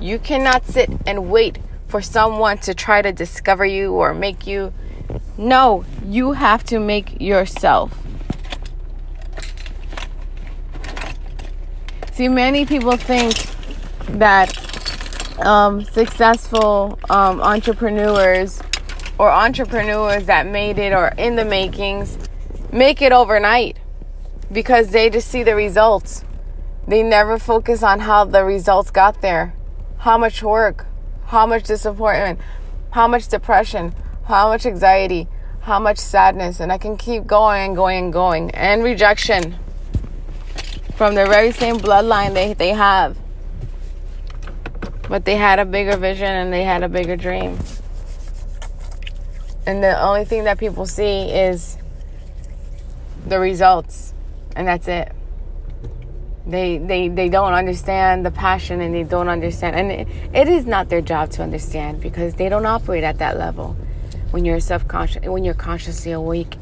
You 0.00 0.18
cannot 0.18 0.64
sit 0.64 0.90
and 1.06 1.30
wait 1.30 1.58
for 1.94 2.02
someone 2.02 2.58
to 2.58 2.74
try 2.74 3.00
to 3.00 3.12
discover 3.12 3.64
you 3.64 3.92
or 3.92 4.12
make 4.12 4.48
you. 4.48 4.72
No, 5.38 5.84
you 6.04 6.32
have 6.32 6.64
to 6.64 6.80
make 6.80 7.20
yourself. 7.20 7.96
See, 12.10 12.26
many 12.26 12.66
people 12.66 12.96
think 12.96 13.36
that 14.18 14.50
um, 15.38 15.84
successful 15.84 16.98
um, 17.10 17.40
entrepreneurs 17.40 18.60
or 19.16 19.30
entrepreneurs 19.30 20.26
that 20.26 20.48
made 20.48 20.80
it 20.80 20.92
or 20.92 21.14
in 21.16 21.36
the 21.36 21.44
makings 21.44 22.18
make 22.72 23.02
it 23.02 23.12
overnight 23.12 23.78
because 24.50 24.90
they 24.90 25.10
just 25.10 25.28
see 25.28 25.44
the 25.44 25.54
results. 25.54 26.24
They 26.88 27.04
never 27.04 27.38
focus 27.38 27.84
on 27.84 28.00
how 28.00 28.24
the 28.24 28.42
results 28.42 28.90
got 28.90 29.22
there. 29.22 29.54
How 29.98 30.18
much 30.18 30.42
work, 30.42 30.88
how 31.34 31.46
much 31.46 31.64
disappointment, 31.64 32.38
how 32.90 33.08
much 33.08 33.26
depression, 33.28 33.92
how 34.26 34.48
much 34.48 34.64
anxiety, 34.64 35.26
how 35.62 35.80
much 35.80 35.98
sadness, 35.98 36.60
and 36.60 36.70
I 36.70 36.78
can 36.78 36.96
keep 36.96 37.26
going 37.26 37.66
and 37.66 37.76
going 37.76 38.04
and 38.04 38.12
going. 38.12 38.50
And 38.52 38.84
rejection 38.84 39.56
from 40.94 41.16
the 41.16 41.26
very 41.26 41.50
same 41.50 41.76
bloodline 41.76 42.34
they, 42.34 42.54
they 42.54 42.70
have. 42.70 43.16
But 45.08 45.24
they 45.24 45.36
had 45.36 45.58
a 45.58 45.64
bigger 45.64 45.96
vision 45.96 46.30
and 46.30 46.52
they 46.52 46.62
had 46.62 46.82
a 46.82 46.88
bigger 46.88 47.16
dream 47.16 47.58
and 49.66 49.82
the 49.82 50.00
only 50.02 50.24
thing 50.24 50.44
that 50.44 50.58
people 50.58 50.86
see 50.86 51.30
is 51.30 51.78
the 53.26 53.38
results 53.38 54.12
and 54.54 54.68
that's 54.68 54.88
it 54.88 55.12
they 56.46 56.78
they 56.78 57.08
they 57.08 57.28
don't 57.28 57.54
understand 57.54 58.24
the 58.24 58.30
passion 58.30 58.80
and 58.80 58.94
they 58.94 59.02
don't 59.02 59.28
understand 59.28 59.76
and 59.76 59.90
it, 59.90 60.08
it 60.34 60.48
is 60.48 60.66
not 60.66 60.88
their 60.88 61.00
job 61.00 61.30
to 61.30 61.42
understand 61.42 62.00
because 62.00 62.34
they 62.34 62.48
don't 62.48 62.66
operate 62.66 63.04
at 63.04 63.18
that 63.18 63.38
level. 63.38 63.76
When 64.30 64.44
you're 64.44 64.60
subconscious 64.60 65.24
when 65.24 65.44
you're 65.44 65.54
consciously 65.54 66.12
awake 66.12 66.56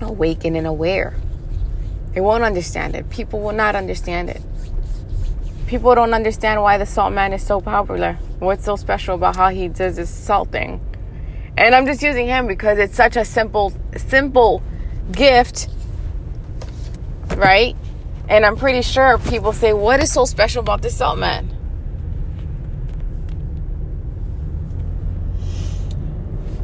awakened 0.00 0.56
and 0.56 0.66
aware 0.66 1.14
they 2.12 2.20
won't 2.20 2.44
understand 2.44 2.94
it. 2.94 3.10
People 3.10 3.40
will 3.40 3.52
not 3.52 3.74
understand 3.76 4.30
it. 4.30 4.40
People 5.66 5.94
don't 5.94 6.14
understand 6.14 6.62
why 6.62 6.78
the 6.78 6.86
salt 6.86 7.12
man 7.12 7.32
is 7.32 7.44
so 7.44 7.60
popular 7.60 8.18
what's 8.38 8.64
so 8.64 8.76
special 8.76 9.14
about 9.14 9.36
how 9.36 9.48
he 9.48 9.68
does 9.68 9.96
this 9.96 10.10
salt 10.10 10.52
thing 10.52 10.80
and 11.58 11.74
I'm 11.74 11.86
just 11.86 12.02
using 12.02 12.26
him 12.26 12.46
because 12.46 12.78
it's 12.78 12.94
such 12.94 13.16
a 13.16 13.24
simple, 13.24 13.72
simple 13.96 14.62
gift, 15.10 15.68
right? 17.34 17.74
And 18.28 18.44
I'm 18.44 18.56
pretty 18.56 18.82
sure 18.82 19.18
people 19.18 19.52
say, 19.52 19.72
What 19.72 20.02
is 20.02 20.12
so 20.12 20.24
special 20.24 20.60
about 20.60 20.82
this 20.82 21.00
man? 21.00 21.52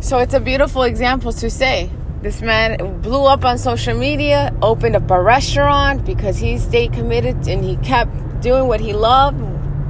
So 0.01 0.19
it's 0.19 0.35
a 0.35 0.41
beautiful 0.41 0.83
example 0.83 1.33
to 1.33 1.49
say. 1.51 1.91
This 2.23 2.41
man 2.41 3.01
blew 3.01 3.25
up 3.25 3.45
on 3.45 3.59
social 3.59 3.97
media, 3.97 4.55
opened 4.63 4.95
up 4.95 5.11
a 5.11 5.21
restaurant 5.21 6.05
because 6.05 6.39
he 6.39 6.59
stayed 6.59 6.93
committed 6.93 7.49
and 7.49 7.65
he 7.65 7.77
kept 7.79 8.41
doing 8.41 8.69
what 8.69 8.81
he 8.81 8.93
loved. 8.93 9.39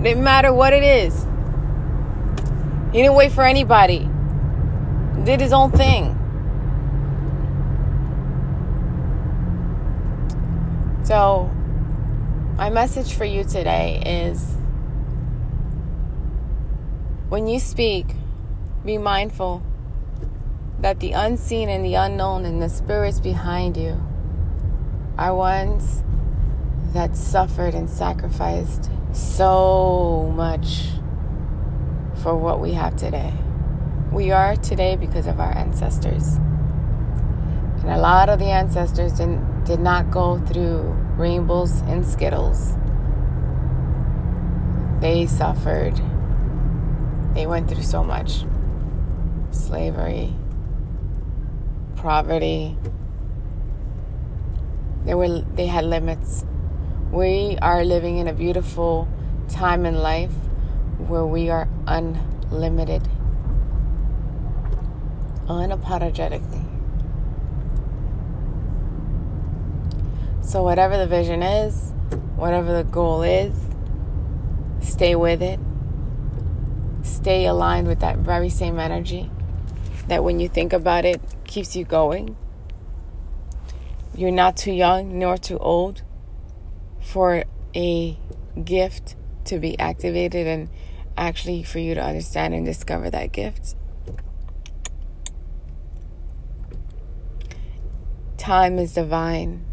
Didn't 0.03 0.25
matter 0.25 0.53
what 0.53 0.73
it 0.73 0.83
is. 0.83 1.27
He 2.93 3.03
didn't 3.03 3.17
wait 3.17 3.33
for 3.33 3.45
anybody 3.45 4.09
did 5.25 5.41
his 5.41 5.53
own 5.53 5.71
thing. 5.71 6.19
So, 11.05 11.51
my 12.63 12.71
message 12.71 13.15
for 13.15 13.25
you 13.25 13.43
today 13.43 14.01
is 14.07 14.57
when 17.29 17.49
you 17.49 17.59
speak, 17.59 18.07
be 18.85 18.97
mindful 18.97 19.61
that 20.79 21.01
the 21.01 21.11
unseen 21.11 21.69
and 21.69 21.85
the 21.85 21.95
unknown 21.95 22.45
and 22.45 22.63
the 22.63 22.69
spirits 22.69 23.19
behind 23.19 23.77
you 23.77 24.01
are 25.19 25.35
ones 25.35 26.05
that 26.93 27.17
suffered 27.17 27.75
and 27.75 27.91
sacrificed 27.91 28.89
so 29.13 30.33
much 30.37 30.85
for 32.23 32.37
what 32.37 32.61
we 32.61 32.75
have 32.75 32.95
today. 32.95 33.35
We 34.13 34.31
are 34.31 34.55
today 34.55 34.95
because 34.95 35.27
of 35.27 35.41
our 35.41 35.53
ancestors. 35.59 36.37
And 37.81 37.91
a 37.91 37.99
lot 37.99 38.29
of 38.29 38.39
the 38.39 38.53
ancestors 38.53 39.15
didn't, 39.15 39.65
did 39.65 39.81
not 39.81 40.13
go 40.13 40.39
through 40.39 41.02
rainbows 41.23 41.83
and 41.83 42.05
skittles. 42.05 42.75
They 45.01 45.27
suffered. 45.27 45.95
They 47.35 47.47
went 47.47 47.71
through 47.71 47.85
so 47.85 48.03
much 48.03 48.45
slavery, 49.53 50.35
poverty. 51.95 52.77
They 55.05 55.15
were 55.15 55.43
they 55.55 55.67
had 55.67 55.85
limits. 55.85 56.45
We 57.13 57.57
are 57.63 57.85
living 57.85 58.19
in 58.19 58.27
a 58.27 58.33
beautiful 58.33 59.07
time 59.49 59.87
in 59.87 59.95
life 59.95 60.35
where 61.07 61.25
we 61.25 61.51
are 61.51 61.69
unlimited. 61.87 63.09
Unapologetically. 65.47 66.82
So 70.43 70.63
whatever 70.63 70.99
the 70.99 71.07
vision 71.07 71.43
is, 71.43 71.93
whatever 72.37 72.73
the 72.73 72.85
goal 72.85 73.23
is, 73.23 73.55
stay 74.81 75.15
with 75.15 75.41
it. 75.41 75.59
Stay 77.03 77.47
aligned 77.47 77.87
with 77.87 78.01
that 78.01 78.19
very 78.19 78.51
same 78.51 78.79
energy 78.79 79.31
that 80.09 80.25
when 80.25 80.41
you 80.41 80.49
think 80.49 80.73
about 80.73 81.05
it 81.05 81.21
keeps 81.45 81.77
you 81.77 81.85
going. 81.85 82.37
You're 84.15 84.31
not 84.33 84.57
too 84.57 84.73
young 84.73 85.19
nor 85.19 85.39
too 85.39 85.59
old 85.59 86.03
for 87.01 87.45
a 87.75 88.19
gift 88.63 89.17
to 89.45 89.59
be 89.59 89.79
activated 89.79 90.47
and 90.47 90.69
actually 91.17 91.63
for 91.63 91.79
you 91.79 91.95
to 91.95 92.03
understand 92.03 92.53
and 92.53 92.67
discover 92.67 93.11
that 93.11 93.33
gift. 93.33 93.75
Time 98.37 98.79
is 98.79 98.95
divine. 98.95 99.72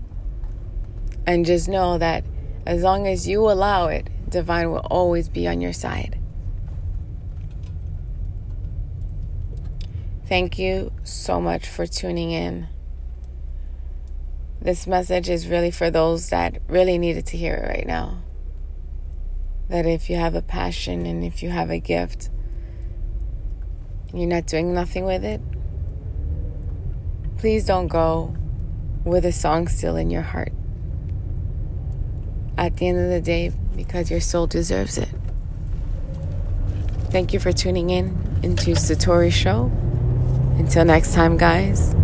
And 1.29 1.45
just 1.45 1.69
know 1.69 1.99
that 1.99 2.23
as 2.65 2.81
long 2.81 3.05
as 3.05 3.27
you 3.27 3.41
allow 3.51 3.85
it, 3.85 4.09
divine 4.27 4.71
will 4.71 4.87
always 4.89 5.29
be 5.29 5.47
on 5.47 5.61
your 5.61 5.73
side. 5.73 6.17
Thank 10.25 10.57
you 10.57 10.91
so 11.03 11.39
much 11.39 11.67
for 11.67 11.85
tuning 11.85 12.31
in. 12.31 12.67
This 14.59 14.87
message 14.87 15.29
is 15.29 15.47
really 15.47 15.69
for 15.69 15.91
those 15.91 16.29
that 16.29 16.63
really 16.67 16.97
needed 16.97 17.27
to 17.27 17.37
hear 17.37 17.53
it 17.53 17.77
right 17.77 17.85
now. 17.85 18.23
That 19.67 19.85
if 19.85 20.09
you 20.09 20.15
have 20.15 20.33
a 20.33 20.41
passion 20.41 21.05
and 21.05 21.23
if 21.23 21.43
you 21.43 21.51
have 21.51 21.69
a 21.69 21.77
gift, 21.77 22.31
and 24.09 24.19
you're 24.19 24.27
not 24.27 24.47
doing 24.47 24.73
nothing 24.73 25.05
with 25.05 25.23
it, 25.23 25.41
please 27.37 27.67
don't 27.67 27.87
go 27.87 28.35
with 29.05 29.25
a 29.25 29.31
song 29.31 29.67
still 29.67 29.95
in 29.95 30.09
your 30.09 30.23
heart. 30.23 30.53
At 32.59 32.75
the 32.75 32.89
end 32.89 32.99
of 32.99 33.09
the 33.09 33.21
day, 33.21 33.53
because 33.77 34.11
your 34.11 34.19
soul 34.19 34.45
deserves 34.45 34.97
it. 34.97 35.07
Thank 37.09 37.31
you 37.31 37.39
for 37.39 37.53
tuning 37.53 37.89
in 37.89 38.07
into 38.43 38.71
Satori 38.71 39.31
Show. 39.31 39.71
Until 40.57 40.83
next 40.83 41.13
time, 41.13 41.37
guys, 41.37 41.95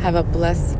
have 0.00 0.14
a 0.14 0.22
blessed. 0.22 0.76